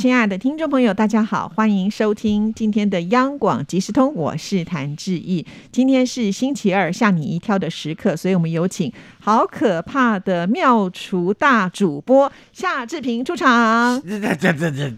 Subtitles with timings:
[0.00, 5.44] 亲爱的听众朋友，大家好，欢迎收听今天的央广即时通，我是谭志毅。
[5.70, 8.90] 今天是星期二，吓你一跳的时刻，所以我们有请
[9.20, 14.00] 好可怕的妙厨大主播夏志平出场。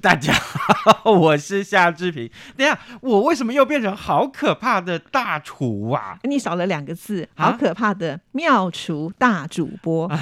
[0.00, 2.30] 大家好，我是夏志平。
[2.56, 6.16] 等下，我为什么又变成好可怕的大厨啊？
[6.22, 10.08] 你少了两个字，好可怕的妙厨大主播。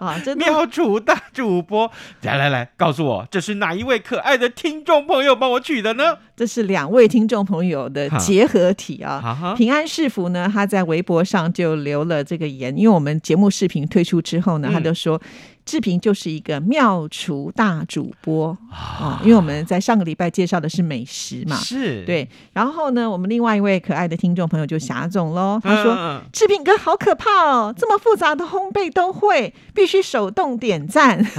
[0.00, 1.90] 啊，真的妙厨大主播，
[2.22, 6.16] 来来来，告诉我这是哪一位可爱的听众朋友帮我取的呢？
[6.36, 9.54] 这是两位听众朋友的结合体啊。
[9.56, 15.20] 平安是福呢，他在微博上就留了这个言，因为我们节目视频推出之后呢，他就说。
[15.66, 22.28] 志平就是一个妙厨大主播啊，因为我们在上个礼拜介绍的是美食嘛，是对。
[22.52, 31.24] 然后呢，我们另外一位可爱的听众朋友就霞总喽，他说：“志平哥好可怕哦，这么复杂的烘焙都会，必须手动点赞。”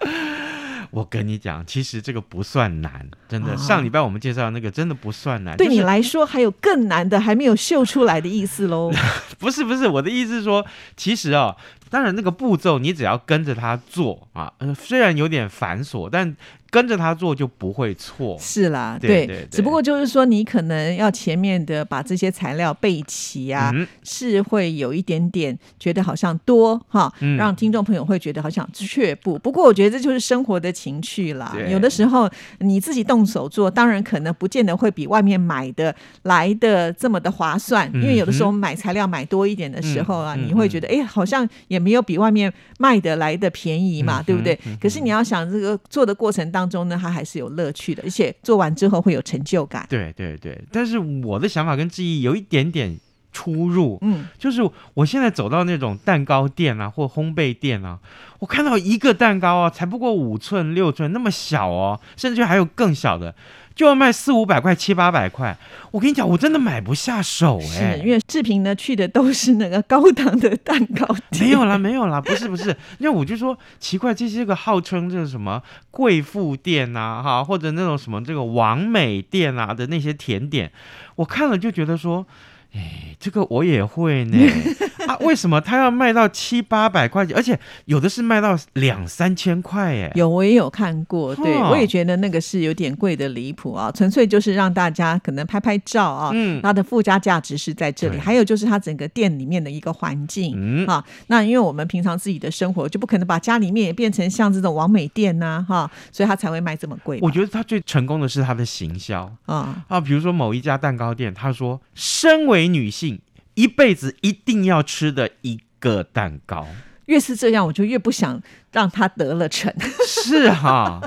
[0.90, 3.56] 我跟你讲，其实这个不算难，真的。
[3.56, 5.56] 上礼拜我们介绍那个真的不算难。
[5.56, 8.90] 对你来说，还有更难的还没有秀出来的意思喽？
[9.38, 11.56] 不是不是，我的意思是说，其实哦。
[11.88, 16.36] 当然，那个步骤你只要跟着他做啊，虽然有点繁琐，但。
[16.70, 23.72] 跟着他做就不会错，是啦，对，只不过就是说你可能要前面的把这些材料备齐啊，
[24.04, 29.36] 是会有一点点觉得好像多哈，让听众朋友会觉得好像却步。
[29.40, 31.56] 不过我觉得这就是生活的情趣啦。
[31.68, 44.56] 有的时候你自己动手做，当然可能不见得会比外面买的来的这么的划算，因为有的时候买材料买多一点的时候啊，你会觉得哎，好像也没有比外面卖的来的便宜嘛，对不对？
[44.80, 46.59] 可是你要想这个做的过程当。
[46.60, 49.86] 当中呢，他还是有乐趣的，而且做完之后会有成就感。
[49.88, 52.94] 对对对，但是我的想法跟志毅有一点点
[53.32, 53.98] 出入。
[54.02, 54.62] 嗯，就是
[54.94, 57.98] 我现在走到那种蛋糕店啊，或烘焙店啊，
[58.38, 63.34] 我看到一个蛋糕啊，才不过五寸六寸，那么小哦，甚至还有更小的。
[63.72, 65.56] 就要卖四五百块、七八百块，
[65.90, 67.96] 我跟你讲，我真的买不下手哎。
[68.04, 71.44] 因为志平呢去的都是那个高档的蛋糕店。
[71.46, 80.70] 没有啦，没有啦，不是不是，因为我就说奇怪，这些个号称这个什么贵妇店啊，哈，或者那种什么这个王美店啊的那些甜点，
[81.14, 82.26] 我看了就觉得说。
[82.74, 84.36] 哎，这个我也会呢。
[85.20, 87.36] 啊， 为什么他要卖到七八百块钱？
[87.36, 90.12] 而且有的是卖到两三千块哎。
[90.14, 91.34] 有，我也有看过。
[91.34, 93.90] 对，我也觉得那个是有点贵的离谱啊！
[93.92, 96.30] 纯粹就是让大家可能拍拍照啊。
[96.34, 96.60] 嗯。
[96.62, 100.54] 它的附加价值是在这里，还有就是它整个店里面的一个环境。
[100.56, 100.86] 嗯。
[100.86, 107.18] 啊，那因为我们平常自己的生活就不可能把家里面也变成像这种完美店呐，哈，所以它才会卖这么贵。
[107.22, 113.18] 我觉得它最成功的是它的行销啊啊，比如说某一家蛋糕店，他说身为女性
[113.60, 116.66] 一辈子一定要吃的一个蛋糕，
[117.06, 118.40] 越是这样，我就越不想
[118.72, 119.70] 让他得了逞。
[120.06, 121.00] 是哈，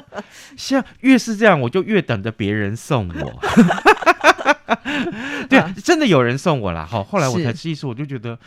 [0.55, 3.41] 像越是这样，我就越等着别人送我。
[5.49, 6.85] 对，真的有人送我了。
[6.85, 8.37] 好，后来我才吃一次，我就觉得。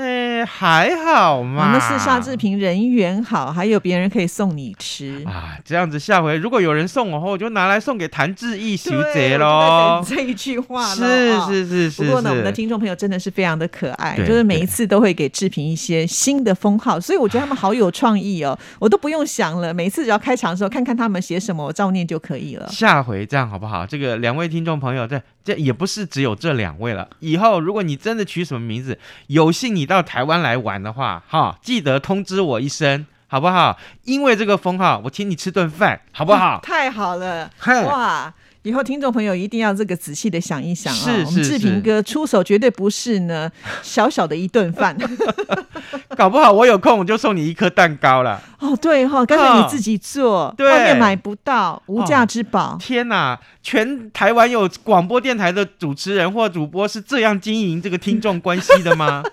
[0.00, 1.72] 哎，还好嘛。
[1.72, 5.58] 那是夏志平人缘好，还有别人可以送你吃啊。
[5.62, 10.02] 这样子，下回如果有人送我后，我就拿来送给谭志毅小姐喽。
[10.06, 12.02] 这一句话是是是是。
[12.02, 18.58] 不过呢，我们的听众朋友真的是非常的可爱，就是每一次都会给志平一些新的封号，所以我觉得他们好有创意哦。
[18.78, 22.66] 我都不用想了，每一次只要开场的时候，看看他们写什么，我照念就可以了。
[22.68, 23.84] 下回这样好不好？
[23.84, 27.06] 这个两位听众朋友，这这也不是只有这两位了。
[27.18, 29.89] 以后如果你真的取什么名字，有幸你。
[29.90, 33.76] 你到台湾来玩的话，哈，记得通知我一声，好不好？
[34.04, 36.60] 因为这个封号，我请你吃顿饭，好不好？
[36.62, 37.50] 太好了，
[37.88, 38.32] 哇！
[38.62, 43.50] 以后听众朋友一定要这个仔细的想一想啊，是我们志平哥出手绝对不是呢
[43.82, 44.96] 小小的一顿饭，
[46.16, 48.40] 搞不好我有空我就送你一颗蛋糕了。
[48.60, 52.76] 哦，对哈，干脆你自己做，外面买不到，无价之宝。
[52.78, 59.24] 天哪，全台湾有广播电台的主持人或主播是这样经营这个听众关系的吗？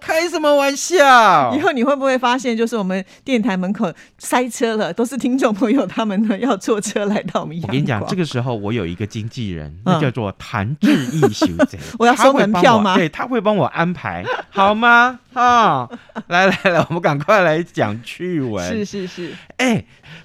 [0.00, 1.54] 开什么玩笑！
[1.56, 7.58] 以后你会不会发现，就是我们电台门口塞车了，都是听众朋友他们呢要坐车来到我们。
[7.62, 11.78] 我跟你讲，这个时候我有一个经纪人，那叫做谭志毅小姐。
[11.98, 12.96] 我要收门票吗？
[12.96, 15.20] 对，他会帮我安排，好吗？
[15.40, 15.88] 啊，
[16.28, 18.66] 来来来，我们赶快来讲趣闻。
[18.68, 19.84] 是是是，哎，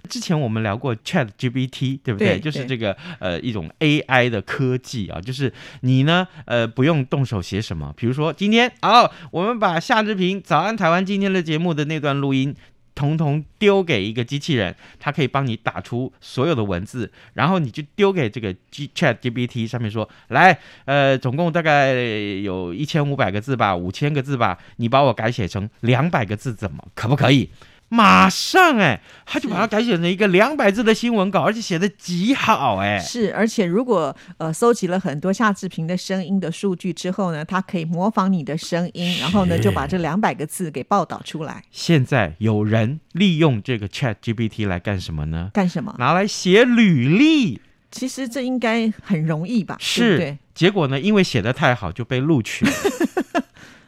[0.09, 2.39] 之前我们聊过 Chat GPT，对不对？
[2.39, 5.51] 就是这个呃一种 AI 的科技啊，就是
[5.81, 12.55] 你呢呃不用动手写什么，比如说今天哦，我们把夏志平早安台湾今天的节目的那段录音。
[12.97, 27.51] 统统丢给一个机器人，它可以帮你打出所有的文字，然后你就丢给这个 G Chat GPT 上面说，来，呃，总共大概有一千五百个字吧，五千个字吧，你把我改写成两百个字，怎么可不可以？
[27.89, 32.99] 马上哎，他就把它改写成一个两百字的新闻稿，而且写的极好哎。
[32.99, 41.63] 是，而且如果呃搜集了很多夏志平的声音的数据之后呢，他可以模仿你的声音，然后呢就把这两百个字给报道出来。
[41.71, 45.51] 现在有人利用这个 Chat GPT 来干什么呢？
[45.53, 45.95] 干什么？
[45.97, 47.61] 拿来写履历。
[47.89, 49.77] 其实这应该很容易吧？
[49.79, 50.37] 是。
[50.53, 52.65] 结果呢，因为写的太好，就被录取。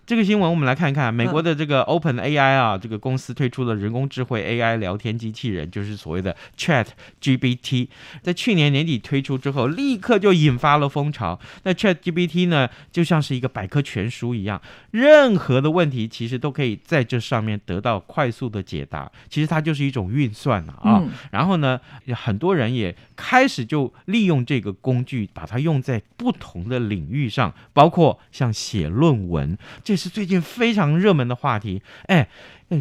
[0.09, 6.87] 这个新闻我们来看一看，美国的这个 Open AI 啊，这个公司推出了人工智慧 AI 聊天机器人，就是所谓的 Chat
[7.21, 7.89] GPT，
[8.23, 11.39] 在去年年底推出之后，立刻就引发了风潮。
[11.61, 14.59] 那 Chat GPT 呢，就像是一个百科全书一样，
[14.89, 19.11] 任何的问题其实都可以在这上面得到快速的解答。
[19.29, 21.03] 其实它就是一种运算啊。
[21.29, 21.79] 然后呢，
[22.15, 29.98] 很多人也开始就利用这个工具，把它用在不同的领域上，包括像写论文这。
[29.99, 32.27] 是最近非常热门的话题，哎，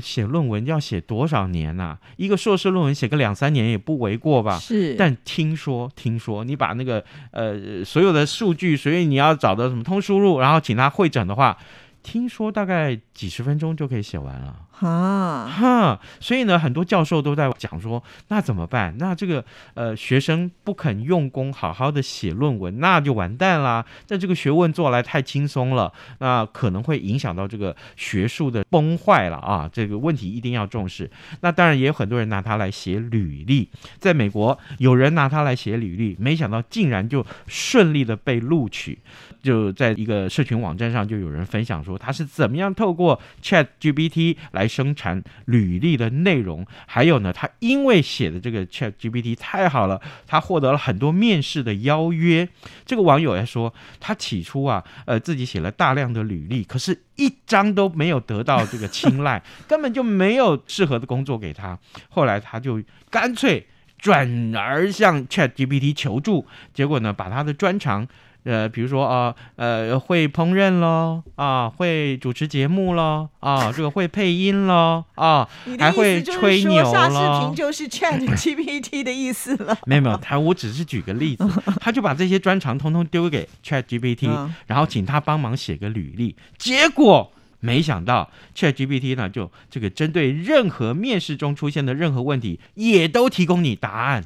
[0.00, 1.99] 写论文要写多少年呐？
[2.17, 4.59] 一个硕士论文写个两三年也不为过吧？
[4.59, 4.94] 是。
[4.94, 11.59] 但听说，听说你把那个呃所有的数据，所以你要找的什么通输入，然后请他会诊的话。
[12.00, 18.94] 听说大概几十分钟就可以写完了啊哈，所以呢，很多教授都在讲说，那怎么办？
[18.98, 19.44] 那这个
[19.75, 23.84] 呃学生不肯用功好好的写论文，那就完蛋啦。
[24.06, 29.69] 在这个学问做来太轻松了，那可能会影响到这个学术的崩坏了啊。
[29.72, 31.10] 这个问题一定要重视。
[31.40, 38.98] 那当然也有很多人拿它来写履历，在美国有人拿它来写履历，没想到竟然就顺利的被录取。
[39.40, 46.67] 就在一个社群网站上，就有人分享说他是怎么样透过 Chat GPT 来生产履历的内容。
[46.87, 52.47] 还有呢，他因为写的这个 Chat GPT 太好了，他获得了很多面试的邀约。
[52.85, 61.79] 这个网友还说，他起初啊，呃，自己写了大量的履历，可是一张都没有得到这个青睐， 根本就没有适合的工作给他。
[62.11, 63.67] 后来他就干脆
[63.99, 68.06] 转而向 Chat GPT 求助，结果呢，把他的专长。
[68.49, 75.47] 呃，比如说啊，呃，会烹饪喽，啊，会主持节目喽，啊， 这个会配音喽，啊，
[75.79, 76.91] 还会吹牛喽。
[76.91, 79.77] 夏视频就是 Chat GPT 的意思了。
[79.85, 81.47] 没有没有，他我只是举个例子，
[81.79, 84.31] 他就把这些专长通通丢给 Chat GPT，
[84.67, 86.35] 然后请他帮忙写个履历。
[86.56, 87.31] 结果
[87.61, 94.25] 没想到 Chat GPT 呢，就这个针对任何面试中出现的任何问题，也都提供你答案。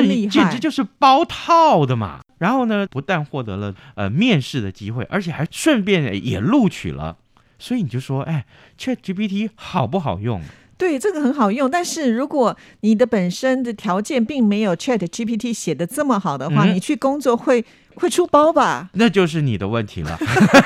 [0.00, 2.20] 这简直就是包套的嘛！
[2.38, 7.16] 然后呢，不但获得了呃面试的机会，而且还顺便也录取了。
[7.58, 8.46] 所以你就说，哎
[8.78, 10.40] ，ChatGPT 好不好用？
[10.78, 11.70] 对，这个很好用。
[11.70, 17.64] 但是如果你的本身的条件并没有 ChatGPT 写的这么好的话，你去工作会。
[17.96, 18.90] 会出包吧？
[18.94, 20.18] 那就是你的问题了。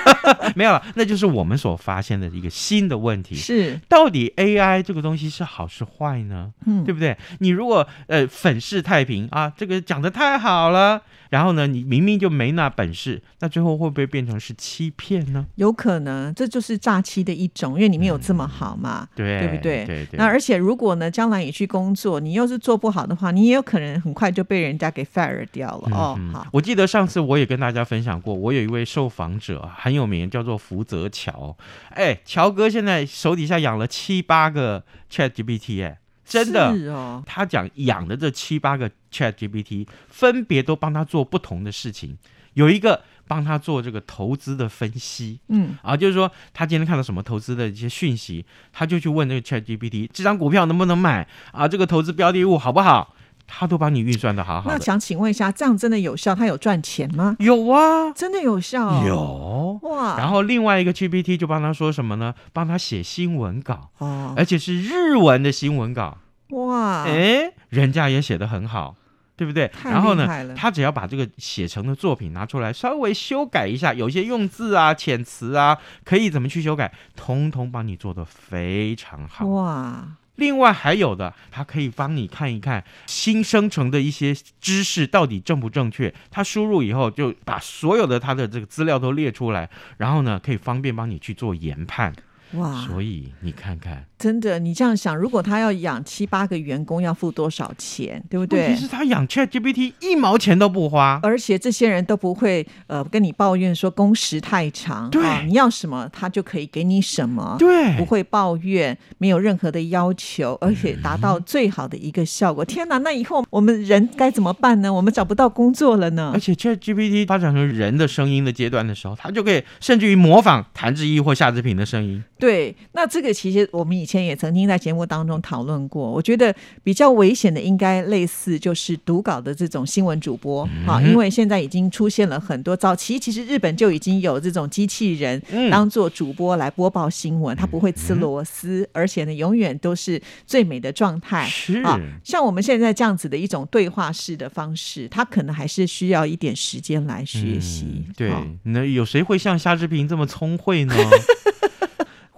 [0.55, 3.35] 没有了，那就是我们所发现的一个新的问题。
[3.35, 6.53] 是，到底 AI 这个东西是好是坏呢？
[6.67, 7.17] 嗯，对不对？
[7.41, 11.03] 你如果呃粉饰太平啊，这个讲的太好了。
[11.29, 15.45] 然后呢，你明明就没那本事，那最后会不会变成是欺骗呢？
[15.57, 19.85] 有可能，这就是诈欺的一种，因为你没有这么好嘛，对对不对？
[19.85, 20.17] 对对。
[20.17, 26.17] 那而且如果呢，将来你去工作，你要是做不好的话，你也有可能很快就被人家给 fire 掉了哦。
[26.33, 31.57] 好，我记得上次我也跟大家分享过，我有一位受访者很有名，叫做福泽乔。
[31.91, 35.99] 哎，乔哥现在手底下养了七八个 Chat GPT，哎。
[36.29, 42.19] 真的，哦他讲养的这七八个 Chat GPT，分别都帮他做不同的事情。
[42.55, 51.69] 有一个帮他做这个投资的分析，嗯，啊，就是说他今天看到什么投资的一些讯息，他就去问这个 Chat GPT，这张股票能不能买啊？
[51.69, 53.15] 这个投资标的物好不好？
[53.47, 54.77] 他都帮你运算的好好的。
[54.77, 56.35] 那想请问一下，这样真的有效？
[56.35, 57.37] 他有赚钱吗？
[57.39, 59.05] 有啊，真的有效。
[59.07, 60.17] 有哇。
[60.19, 62.35] 然后另外一个 GPT 就帮他说什么呢？
[62.53, 66.19] 帮他写新闻稿哦，而且是日文的新闻稿。
[66.51, 68.95] 哇，哎，人家也写的很好，
[69.37, 69.71] 对不对？
[69.83, 79.47] 然后呢，他只要把这个写成的作品拿出来，稍微修改一下，有些用字啊、遣词啊，可以怎么去修改，通通帮你做的非常好。
[79.47, 80.05] 哇。
[80.37, 86.13] 另外还有的，它可以帮你看一看新生成的一些知识到底正不正确。
[86.31, 92.15] 它输入以后，就把所有的它的这个资料都列出来，然后呢，可以方便帮你去做研判。
[92.53, 92.87] 哇！
[92.87, 98.75] 所以你看看，真的，你这样想，如果他要养七八个员工，要付多少钱，对不对？
[98.75, 112.65] 其实他养 Chat GPT 一毛钱都不花，而且这些人都不会呃跟你抱怨说工时太长，对，你要什么他就可以给你什么，对，不会抱怨，没有任何的要求，而且达到最好的一个效果。
[112.65, 114.93] 天哪，那以后我们人该怎么办呢？
[114.93, 116.31] 我们找不到工作了呢？
[116.33, 122.23] 而且 Chat GPT 发展成人的声音的阶段的时候，他就可以甚至于模仿谭志毅或夏志平的声音。
[122.39, 126.11] 对，那这个其实我们以前也曾经在节目当中讨论过。
[126.11, 132.77] 我觉得比较危险的应该类似就是读稿的这种新闻主播啊，因为现在已经出现了很多。
[132.77, 135.41] 早期其实日本就已经有这种机器人
[135.71, 141.47] 当做主播来播报新闻，它不会吃螺丝，而且呢永远都是最美的状态。
[141.47, 148.05] 是啊，像我们现在这样子的一种对话式的方式，它可能还是需要一点时间来学习。
[148.15, 148.31] 对，
[148.65, 150.95] 那有谁会像夏志平这么聪慧呢？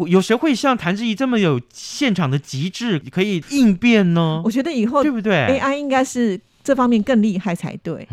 [0.06, 4.40] 有谁会像谭志毅这么有现场的极致，可以应变呢？
[4.44, 8.06] 我觉得以后对不对？AI 应该是这方面更厉害才对。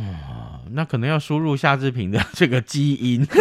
[0.72, 3.25] 那可能要输入夏志平的这个基因。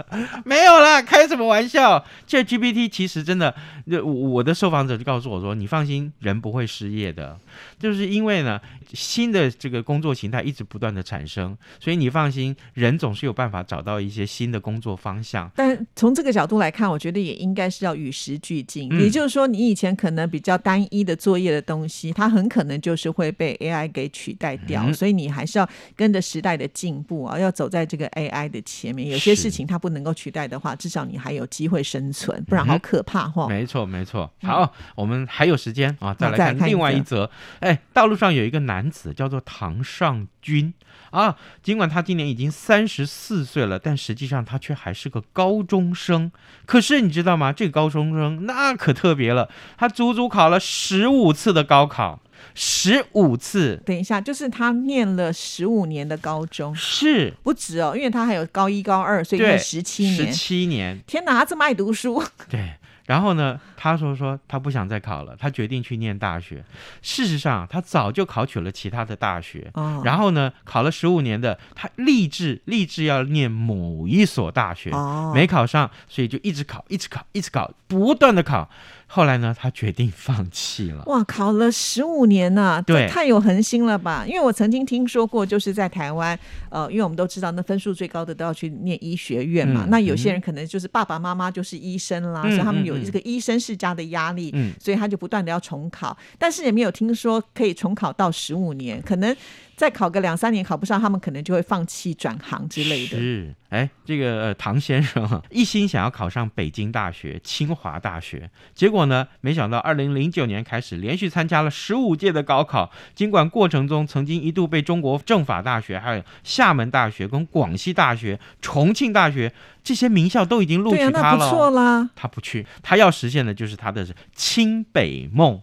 [0.44, 2.04] 没有啦，开什么玩笑？
[2.26, 3.54] 这 GPT 其实真的，
[3.86, 7.38] 我我的受访者就告诉我说：“你放心，人不会失业的。”
[7.78, 8.60] 就是因为呢，
[8.94, 15.50] 新的这个工作形态一直不断的产生，所以你放心，人总是有办法找到一些新的工作方向。
[15.54, 18.90] 但从这个角度来看，我觉得也应该是要与时俱进。
[18.98, 24.92] 也就是说，你以前可能比较单一的作业的东西，它很可能就是会被 AI 给取代掉。
[24.92, 29.10] 所以你还是要跟着时代的进步啊，要走在这个 AI 的前面。
[29.10, 33.48] 有些事情它不能够取代的话，至少你还有机会生存，不然好可怕哈。
[33.48, 34.32] 没错，没错。
[34.42, 37.28] 好，我们还有时间啊，再来看另外一则。
[37.58, 40.72] 哎，道路上有一个男子叫做唐尚军
[41.10, 46.30] 啊，尽管他今年已经三十四岁了，但实际上他却还是个高中生。
[46.64, 47.52] 可是你知道吗？
[47.52, 52.20] 这个高中生那可特别了，他足足考了十五次的高考，
[52.54, 53.80] 十五次。
[53.84, 60.16] 等一下，就是他念了十五年的高中，是不止哦，因为他还有高一、高二，所以念十七年。
[60.16, 62.22] 十七年，天哪，他这么爱读书。
[62.48, 62.74] 对。
[63.06, 66.64] 然后呢，他说说他不想再考了，他决定去念大学。
[67.02, 69.70] 事实上，他早就考取了其他的大学。
[70.04, 74.92] 然后呢，考了十五年的，他立志立志要念某一所大学，
[75.34, 78.70] 没考上，所以就一直考，一直考，一直考，不断的考。
[79.14, 81.02] 后来呢，他决定放弃了。
[81.04, 84.24] 哇，考了十五年呐，对，太有恒心了吧？
[84.26, 86.38] 因为我曾经听说过，就是在台湾，
[86.70, 89.84] 呃，因为我们都知道，那分数最高的都要去念医学院嘛。
[89.90, 94.50] 那有些人可能就是爸爸妈妈就是医生啦，所以他们有这个医生世家的压力，
[94.80, 96.16] 所以他就不断的要重考。
[96.38, 99.36] 但是也没有听说可以重考到十五年，可能。
[99.76, 103.18] 再考个两三年考不上，他们可能就会放弃转行之类的。
[103.18, 119.52] 是，哎，这个唐先生一心想要考上北京大学、清华大学，结果呢，没想到二零零九年开始连续参加了十五届的高考，尽管过程中曾经一度被中国政法大学、还有厦门大学、跟广西大学、重庆大学
[119.82, 122.10] 这些名校都已经录取他了，不错啦。
[122.14, 125.60] 他不去，他要实现的就是他的清北梦，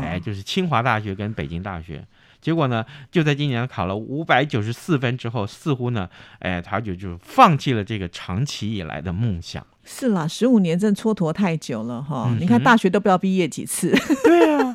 [0.00, 2.02] 哎，就是清华大学跟北京大学。
[2.40, 9.66] 结果呢，就在今年考了五百九十四分之后，似乎呢，哎，他就就放弃了这个长期以来的梦想。
[9.84, 12.30] 是啦，十五年真蹉跎太久了哈！
[12.38, 13.92] 你看大学都不知道毕业几次。
[14.22, 14.72] 对啊。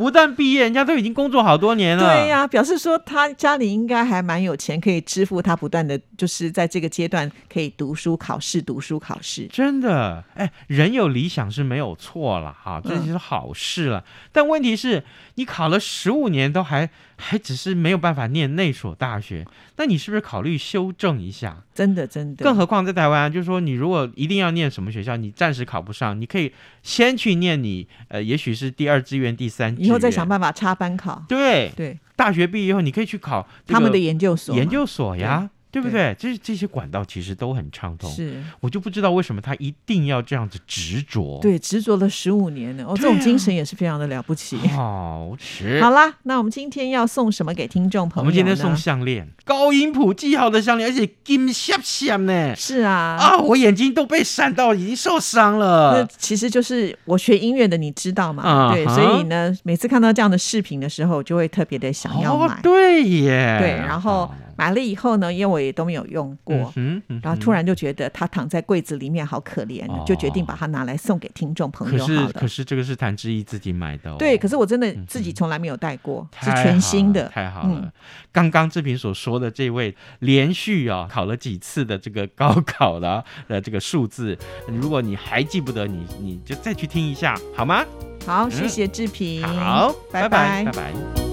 [0.00, 2.02] 不但毕业，人家都已经工作好多年了。
[2.02, 9.46] 对呀，表示说他家里应该还蛮有钱，可以支付他不断的就是在这个阶段可以读书考试、读书考试。
[9.52, 14.02] 真的，哎，人有理想是没有错了哈，这就是好事了。
[14.32, 15.04] 但问题是，
[15.34, 19.44] 你考了十五年都还还只是没有办法念那所大学，
[19.76, 21.62] 那你是不是考虑修正一下？
[21.74, 22.42] 真的，真的。
[22.42, 26.50] 更何况在台湾，就是说你如果一定要念什么学校，你暂时考不上，你可以
[26.82, 29.76] 先去念你呃，也许是第二志愿、第三。
[29.90, 31.22] 以后再想办法插班考。
[31.28, 34.54] 对对，大学毕业以后，你可以去考他们的研究所。
[34.54, 35.50] 研究所呀。
[35.70, 36.14] 对不对？
[36.18, 41.38] 这这些管道其实都很畅通，是我就不知道为什么他一定要这样子执着。
[41.40, 44.56] 对，执着了十五年呢，哦，这种精神也是非常的了不起。
[44.68, 45.80] 好 吃。
[45.80, 48.22] 好啦，那我们今天要送什么给听众朋友？
[48.22, 52.54] 我们今天送项链，高音谱记号的项链，而且金闪闪呢。
[52.56, 56.00] 是啊，啊，我眼睛都被闪到，已经受伤了。
[56.00, 58.72] 那其实就是我学音乐的，你知道吗？
[58.74, 62.60] 对，所以呢，每次看到这样的视频的时候，就会特别的想要买。
[62.62, 63.56] 对耶。
[63.60, 64.30] 对，然后。
[64.60, 72.06] 买了以后呢，因为我也都没有用过，嗯然后突然就觉得它躺在柜子里面好可怜，就决定把它拿来送给听众朋友。
[72.06, 77.90] 可是，可是这个是谭志毅自己买的，对，可是我真的自己从来没有戴过，是全新的，太好了。
[78.30, 84.36] 刚刚志平所说的这位连续啊考了几次的这个高考的呃这个数字，
[84.66, 87.82] 如果你还记不得，你你就再去听一下好吗？
[88.26, 91.29] 好，谢谢志平，好，拜拜，拜拜。